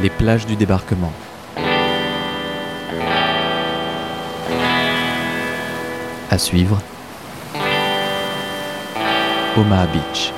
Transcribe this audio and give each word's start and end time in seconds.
Les 0.00 0.10
plages 0.10 0.46
du 0.46 0.54
débarquement. 0.54 1.12
À 6.30 6.38
suivre. 6.38 6.78
Omaha 9.56 9.86
Beach. 9.86 10.32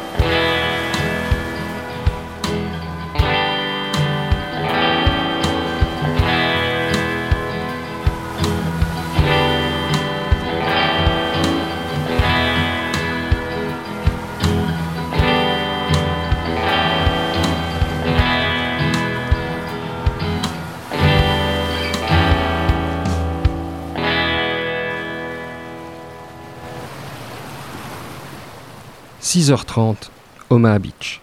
6h30, 29.33 30.11
Omaha 30.51 30.81
Beach. 30.81 31.21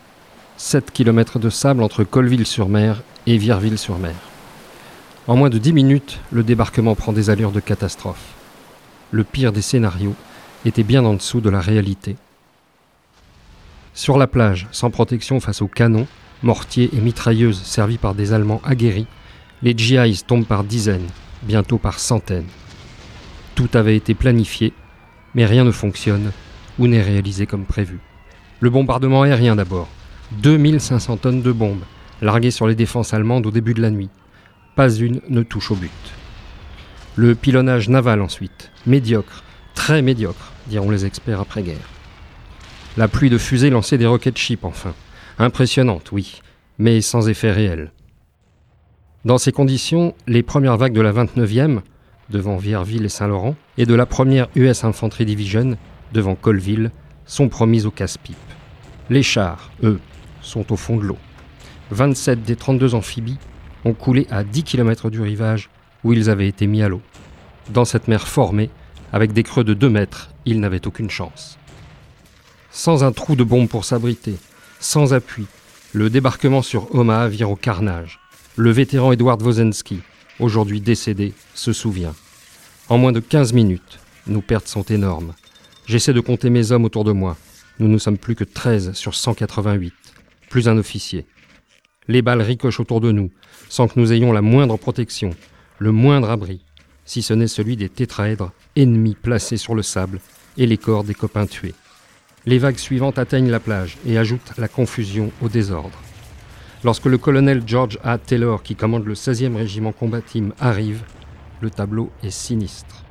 7 0.56 0.92
km 0.92 1.40
de 1.40 1.50
sable 1.50 1.84
entre 1.84 2.06
Colville-sur-Mer 2.06 3.04
et 3.26 3.38
Vierville-sur-Mer. 3.38 4.16
En 5.28 5.36
moins 5.36 5.50
de 5.50 5.58
10 5.58 5.74
minutes, 5.74 6.20
le 6.32 6.42
débarquement 6.42 6.96
prend 6.96 7.12
des 7.12 7.30
allures 7.30 7.52
de 7.52 7.60
catastrophe. 7.60 8.34
Le 9.12 9.26
pire 9.26 9.52
des 9.52 9.62
scénarios 9.62 10.16
était 10.64 10.84
bien 10.84 11.04
en 11.04 11.16
dessous 11.16 11.42
de 11.42 11.50
la 11.50 11.60
réalité. 11.60 12.16
Sur 13.94 14.18
la 14.18 14.28
plage, 14.28 14.70
sans 14.72 14.90
protection 14.90 15.42
face 15.42 15.62
aux 15.62 15.68
canons, 15.68 16.08
mortiers 16.44 16.90
et 16.94 17.02
mitrailleuses 17.02 17.62
servis 17.62 17.98
par 17.98 18.16
des 18.16 18.32
Allemands 18.32 18.62
aguerris, 18.64 19.08
les 19.64 19.77
GIs 19.77 20.24
tombent 20.26 20.46
par 20.46 20.64
dizaines, 20.64 21.10
bientôt 21.44 21.77
par 21.77 21.99
centaines. 21.99 22.48
Tout 23.55 23.68
avait 23.74 23.98
été 23.98 24.14
planifié, 24.14 24.71
mais 25.36 25.46
rien 25.46 25.66
ne 25.66 25.71
fonctionne 25.71 26.32
ou 26.80 26.88
n'est 26.88 27.02
réalisé 27.02 27.46
comme 27.46 27.66
prévu. 27.66 28.00
Le 28.60 28.70
bombardement 28.70 29.24
aérien 29.24 29.56
d'abord. 29.56 29.88
2500 30.42 31.18
tonnes 31.18 31.42
de 31.42 31.52
bombes, 31.52 31.84
larguées 32.22 32.52
sur 32.52 32.68
les 32.68 32.76
défenses 32.76 33.14
allemandes 33.14 33.46
au 33.46 33.52
début 33.52 33.74
de 33.74 33.82
la 33.82 33.92
nuit. 33.92 34.10
Pas 34.76 34.90
une 34.90 35.22
ne 35.30 35.44
touche 35.44 35.72
au 35.72 35.76
but. 35.76 35.92
Le 37.16 37.34
pilonnage 37.34 37.90
naval 37.90 38.22
ensuite. 38.22 38.72
Médiocre, 38.86 39.44
très 39.74 40.02
médiocre, 40.02 40.52
diront 40.68 40.92
les 40.92 41.05
experts 41.05 41.40
après-guerre. 41.40 41.90
La 42.98 43.08
pluie 43.08 43.30
de 43.30 43.38
fusées 43.38 43.70
lançait 43.70 43.98
des 43.98 44.08
rocket 44.08 44.38
ships 44.38 44.64
enfin. 44.64 44.94
Impressionnante, 45.40 46.12
oui, 46.12 46.42
mais 46.80 47.02
sans 47.02 47.30
effet 47.30 47.52
réel. 47.52 47.92
Dans 49.26 49.38
ces 49.38 49.52
conditions, 49.52 50.16
les 50.26 50.44
premières 50.44 50.78
vagues 50.78 50.94
de 50.94 51.02
la 51.02 51.12
29e, 51.12 51.82
devant 52.30 52.58
Vierville 52.58 53.05
et 53.05 53.10
Saint-Laurent, 53.10 53.55
et 53.78 53.86
de 53.86 53.94
la 53.94 54.05
première 54.05 54.48
US 54.55 54.84
Infantry 54.84 55.26
Division, 55.26 55.78
devant 56.13 56.36
Colville, 56.36 56.91
sont 57.26 57.50
promises 57.50 57.86
au 57.86 57.91
casse-pipe. 57.91 58.36
Les 59.10 59.24
chars, 59.24 59.72
eux, 59.84 60.00
sont 60.41 60.72
au 60.72 60.77
fond 60.77 60.98
de 60.98 61.04
l'eau. 61.04 61.18
27 61.91 62.44
des 62.44 62.55
32 62.55 62.96
amphibies 62.96 63.38
ont 63.86 63.94
coulé 63.94 64.28
à 64.30 64.44
10 64.44 64.64
km 64.64 65.09
du 65.09 65.22
rivage 65.22 65.69
où 66.03 66.14
ils 66.14 66.30
avaient 66.30 66.47
été 66.47 66.68
mis 66.68 66.81
à 66.81 66.90
l'eau. 66.90 67.02
Dans 67.69 67.86
cette 67.86 68.08
mer 68.08 68.28
formée, 68.28 68.69
avec 69.14 69.34
des 69.34 69.44
creux 69.44 69.64
de 69.64 69.74
2 69.74 69.90
mètres, 69.90 70.30
ils 70.46 70.59
n'avaient 70.59 70.88
aucune 70.88 71.09
chance. 71.09 71.58
Sans 72.72 73.03
un 73.03 73.12
trou 73.12 73.36
de 73.36 73.44
bombe 73.44 73.69
pour 73.69 73.86
s'abriter, 73.86 74.36
sans 74.80 75.14
appui, 75.14 75.47
le 75.94 76.09
débarquement 76.09 76.62
sur 76.62 76.94
Omaha 76.94 77.28
vire 77.30 77.50
au 77.50 77.56
carnage. 77.56 78.19
Le 78.56 78.72
vétéran 78.72 79.12
Edward 79.12 79.42
Wozensky, 79.42 80.02
aujourd'hui 80.40 80.81
décédé, 80.81 81.34
se 81.53 81.74
souvient. 81.74 82.14
En 82.90 82.98
moins 82.98 83.12
de 83.12 83.20
15 83.20 83.54
minutes, 83.54 84.00
nos 84.28 84.42
pertes 84.42 84.68
sont 84.68 84.84
énormes. 84.84 85.34
J'essaie 85.88 86.12
de 86.12 86.20
compter 86.20 86.50
mes 86.50 86.74
hommes 86.74 86.84
autour 86.84 87.06
de 87.06 87.14
moi. 87.14 87.38
Nous 87.80 87.88
ne 87.88 87.98
sommes 87.98 88.18
plus 88.18 88.36
que 88.36 88.44
13 88.44 88.92
sur 88.92 89.16
188, 89.16 89.94
plus 90.50 90.68
un 90.68 90.78
officier. 90.78 91.25
Les 92.09 92.22
balles 92.22 92.42
ricochent 92.42 92.81
autour 92.81 93.00
de 93.00 93.14
nous, 93.14 93.31
sans 93.70 93.88
que 93.88 93.98
nous 93.98 94.12
ayons 94.12 94.34
la 94.34 94.42
moindre 94.42 94.75
protection, 94.75 95.30
le 95.80 95.94
moindre 95.94 96.30
abri, 96.30 96.66
si 97.06 97.22
ce 97.22 97.34
n'est 97.34 97.48
celui 97.48 97.78
des 97.78 97.88
tétraèdres, 97.88 98.52
ennemis 98.75 99.16
placés 99.16 99.56
sur 99.56 99.75
le 99.75 99.81
sable, 99.81 100.20
et 100.58 100.66
les 100.66 100.78
corps 100.78 101.06
des 101.06 101.14
copains 101.14 101.46
tués. 101.46 101.75
Les 102.46 102.58
vagues 102.58 102.78
suivantes 102.78 103.18
atteignent 103.18 103.50
la 103.50 103.62
plage 103.62 103.98
et 104.06 104.18
ajoutent 104.18 104.58
la 104.58 104.68
confusion 104.68 105.31
au 105.42 105.48
désordre. 105.48 105.98
Lorsque 106.84 107.06
le 107.06 107.18
colonel 107.18 107.64
George 107.66 107.98
A. 108.04 108.18
Taylor, 108.18 108.62
qui 108.62 108.75
commande 108.75 109.06
le 109.06 109.14
16e 109.14 109.56
régiment 109.56 109.94
combatime, 109.94 110.54
arrive, 110.59 111.04
le 111.62 111.69
tableau 111.69 112.12
est 112.24 112.30
sinistre. 112.30 113.06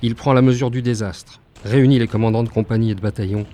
Il 0.00 0.14
prend 0.14 0.32
la 0.32 0.42
mesure 0.42 0.70
du 0.70 0.80
désastre, 0.80 1.40
réunit 1.64 1.98
les 1.98 2.08
commandants 2.08 2.42
de 2.42 2.48
compagnie 2.48 2.90
et 2.90 2.94
de 2.94 3.00
bataillon 3.00 3.46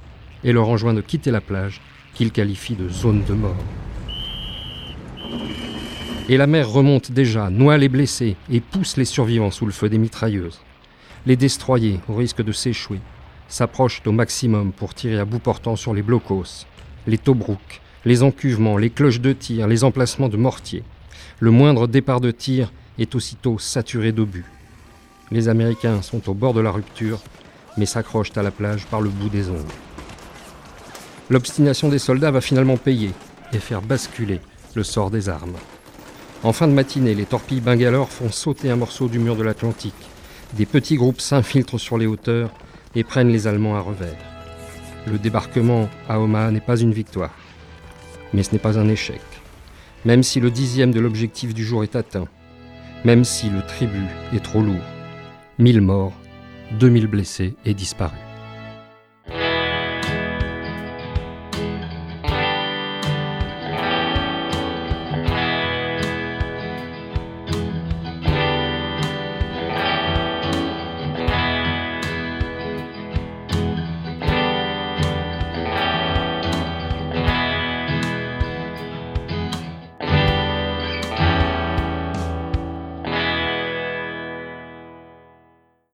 et 0.45 0.53
leur 0.53 0.69
enjoint 0.69 0.95
de 0.95 1.01
quitter 1.01 1.31
la 1.31 1.41
plage 1.41 1.81
qu'il 2.15 2.33
qualifie 2.33 2.75
de 2.75 2.89
zone 2.89 3.23
de 3.25 3.35
mort. 3.35 3.57
Et 6.29 6.37
la 6.37 6.47
mer 6.47 6.69
remonte 6.69 7.11
déjà, 7.11 7.51
noie 7.51 7.79
les 7.79 7.89
blessés 7.89 8.37
et 8.51 8.61
pousse 8.61 8.97
les 8.97 9.05
survivants 9.05 9.51
sous 9.51 9.67
le 9.67 9.73
feu 9.73 9.89
des 9.89 9.99
mitrailleuses. 9.99 10.61
Les 11.27 11.37
destroyers, 11.37 12.01
au 12.09 12.15
risque 12.15 12.43
de 12.43 12.53
s'échouer, 12.53 13.01
s'approchent 13.49 14.03
au 14.07 14.13
maximum 14.13 14.73
pour 14.73 14.95
tirer 14.95 15.19
à 15.19 15.25
bout 15.25 15.41
portant 15.41 15.77
sur 15.77 15.93
les 15.93 16.03
blocos, 16.03 16.67
les 17.07 17.19
tobrouks, 17.19 17.81
les 18.05 18.23
encuvements, 18.23 18.79
les 18.79 18.91
cloches 18.91 19.21
de 19.21 19.33
tir, 19.33 19.67
les 19.67 19.85
emplacements 19.85 20.29
de 20.29 20.37
mortiers. 20.37 20.85
Le 21.41 21.51
moindre 21.51 21.87
départ 21.87 22.21
de 22.21 22.31
tir 22.31 22.73
est 22.99 23.15
aussitôt 23.15 23.59
saturé 23.59 24.13
d'obus. 24.13 24.47
Les 25.31 25.49
Américains 25.49 26.03
sont 26.03 26.29
au 26.29 26.35
bord 26.35 26.55
de 26.55 26.61
la 26.61 26.71
rupture 26.71 27.21
mais 27.77 27.87
s'accrochent 27.87 28.37
à 28.37 28.43
la 28.43 28.51
plage 28.51 28.87
par 28.87 29.01
le 29.01 29.11
bout 29.11 29.29
des 29.29 29.49
ongles. 29.49 29.75
L'obstination 31.31 31.89
des 31.89 31.99
soldats 31.99 32.31
va 32.31 32.41
finalement 32.41 32.77
payer 32.77 33.13
et 33.53 33.59
faire 33.59 33.83
basculer 33.83 34.41
le 34.75 34.83
sort 34.83 35.11
des 35.11 35.29
armes. 35.29 35.57
En 36.43 36.53
fin 36.53 36.67
de 36.67 36.73
matinée, 36.73 37.15
les 37.15 37.27
torpilles 37.27 37.61
Bangalore 37.61 38.09
font 38.09 38.31
sauter 38.31 38.71
un 38.71 38.77
morceau 38.77 39.09
du 39.09 39.19
mur 39.19 39.37
de 39.37 39.43
l'Atlantique. 39.43 39.95
Des 40.55 40.67
petits 40.67 40.97
groupes 40.97 41.21
s'infiltrent 41.21 41.79
sur 41.79 41.99
les 41.99 42.07
hauteurs 42.07 42.51
et 42.95 43.05
prennent 43.05 43.29
les 43.29 43.47
Allemands 43.47 43.77
à 43.77 43.81
revers. 43.81 44.17
Le 45.07 45.19
débarquement 45.19 45.89
à 46.09 46.19
Omaha 46.21 46.51
n'est 46.51 46.61
pas 46.61 46.79
une 46.79 46.93
victoire, 46.93 47.35
mais 48.33 48.43
ce 48.43 48.53
n'est 48.53 48.59
pas 48.59 48.79
un 48.79 48.89
échec. 48.89 49.21
Même 50.05 50.23
si 50.23 50.41
le 50.41 50.51
dixième 50.51 50.93
de 50.93 51.01
l'objectif 51.01 51.55
du 51.55 51.65
jour 51.65 51.83
est 51.83 51.95
atteint, 51.95 52.27
même 53.05 53.25
si 53.25 53.51
le 53.51 53.63
tribut 53.63 54.09
est 54.35 54.43
trop 54.43 54.63
lourd, 54.63 54.83
mille 55.59 55.81
morts 55.81 56.13
2000 56.79 57.07
blessés 57.07 57.55
et 57.65 57.75
disparus. 57.75 58.30